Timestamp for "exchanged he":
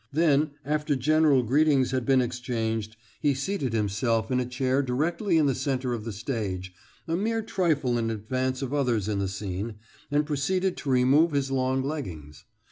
2.21-3.35